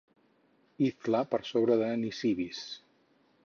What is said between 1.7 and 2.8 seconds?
de Nisibis.